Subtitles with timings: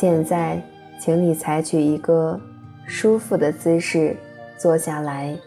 [0.00, 0.58] 现在，
[0.98, 2.40] 请你采取一个
[2.86, 4.16] 舒服的姿势
[4.58, 5.38] 坐下来，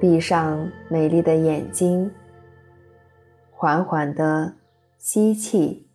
[0.00, 2.10] 闭上美丽的眼睛，
[3.52, 4.54] 缓缓地
[4.98, 5.86] 吸气、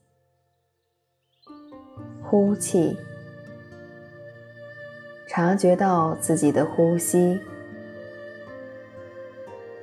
[2.24, 2.96] 呼气，
[5.28, 7.38] 察觉到自己的呼吸。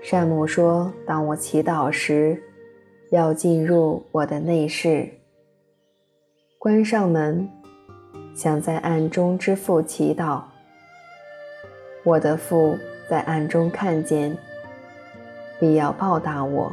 [0.01, 2.43] 善母说：“当我祈祷时，
[3.11, 5.11] 要进入我的内室，
[6.59, 7.47] 关上门。”
[8.37, 10.43] 想在暗中之父祈祷，
[12.05, 12.77] 我的父
[13.09, 14.37] 在暗中看见，
[15.59, 16.71] 必要报答我。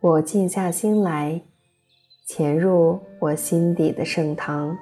[0.00, 1.42] 我静下心来，
[2.24, 4.74] 潜入我心底的圣堂。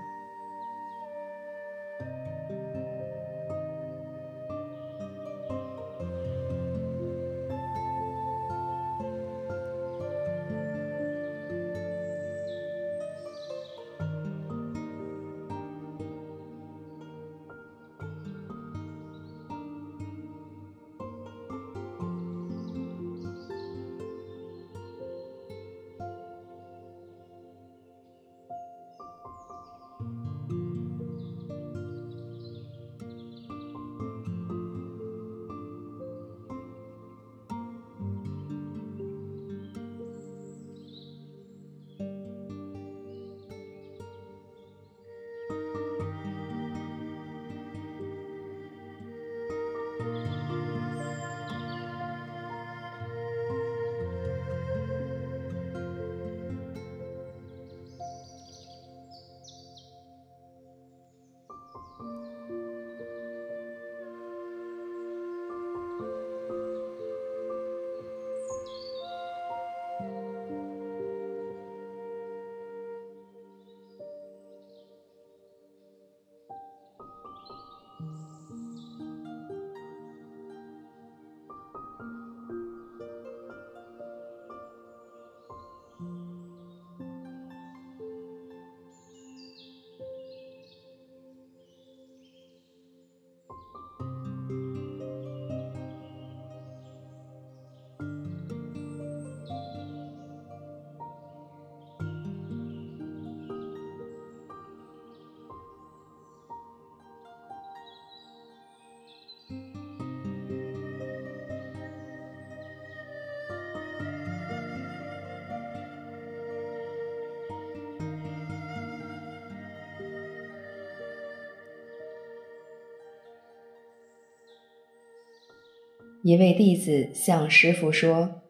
[126.25, 128.43] 一位弟子向师父说，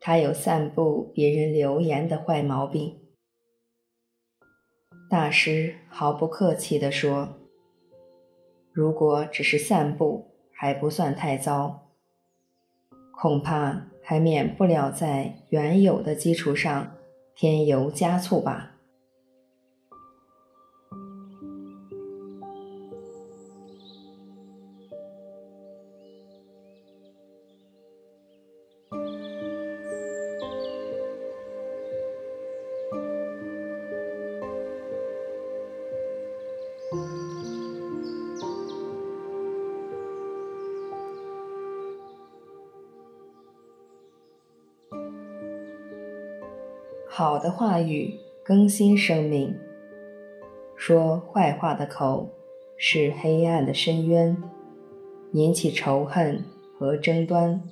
[0.00, 2.98] 他有散布别人流言的坏毛病。
[5.08, 7.38] 大师毫不客气地说
[8.74, 11.92] ：“如果只是散步，还不算太糟，
[13.16, 16.96] 恐怕还免不了在原有的基础上
[17.36, 18.72] 添油加醋吧。”
[47.16, 49.56] 好的话语更新生命，
[50.74, 52.28] 说坏话的口
[52.76, 54.36] 是黑暗的深渊，
[55.30, 56.44] 引起仇恨
[56.76, 57.62] 和争端。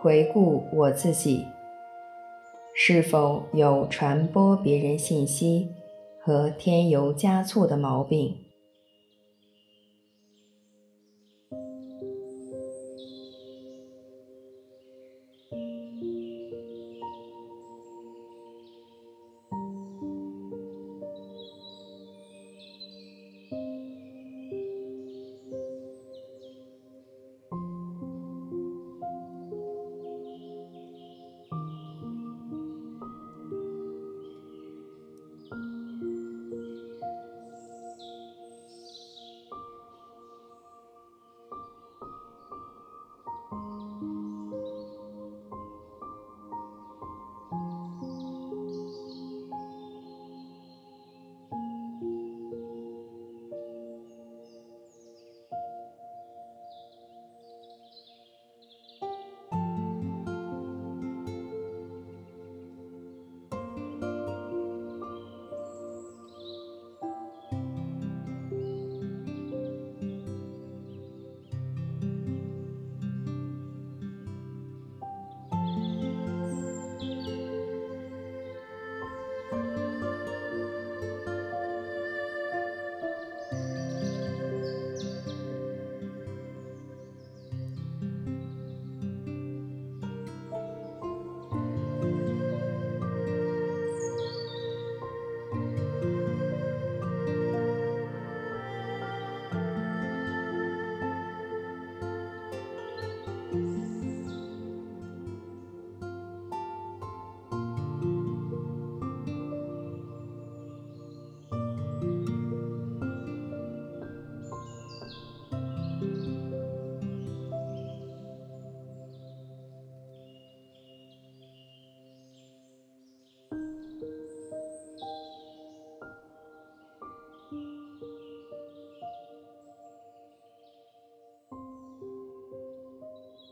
[0.00, 1.44] 回顾我自己，
[2.72, 5.70] 是否有传播别人信息
[6.20, 8.43] 和添油加醋的毛病？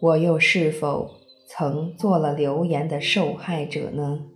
[0.02, 1.12] 我又是否
[1.46, 4.31] 曾做了流言的受害者呢？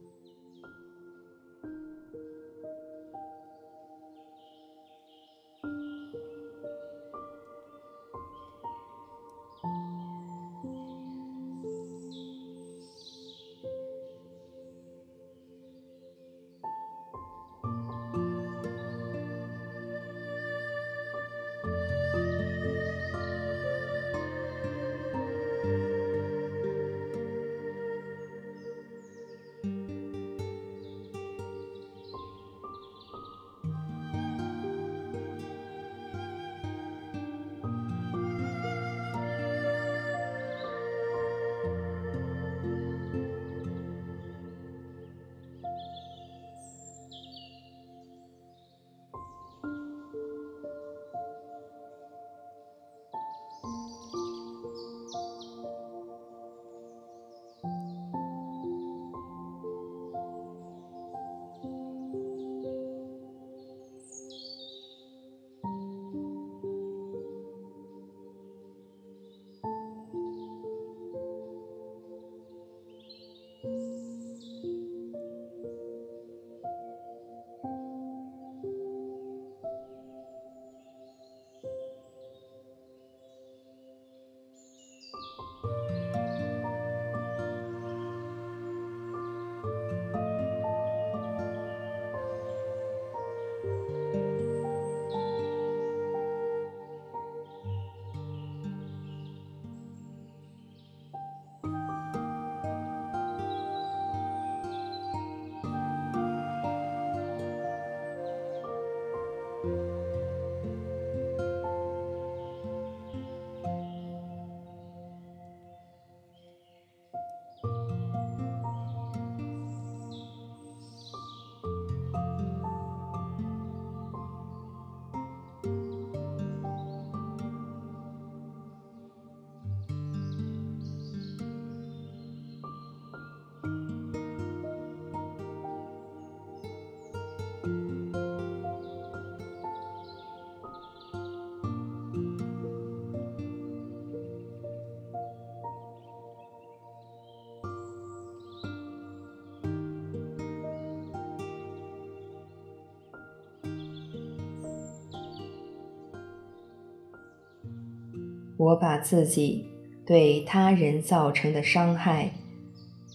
[158.66, 159.64] 我把自己
[160.04, 162.32] 对他人造成的伤害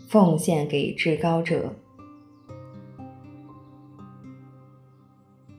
[0.08, 1.74] 奉献给至高者，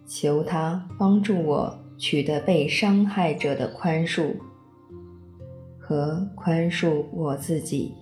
[0.07, 4.37] 求他帮助我取得被伤害者的宽恕
[5.79, 7.95] 和宽恕我自己。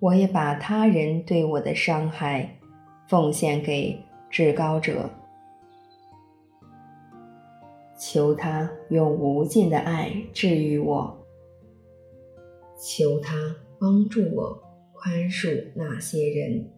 [0.00, 2.58] 我也把他人对我的伤害
[3.08, 3.98] 奉献给
[4.30, 5.10] 至高者，
[7.98, 11.26] 求他用无尽的爱治愈我，
[12.80, 14.62] 求他帮助我
[14.92, 16.77] 宽恕那些人。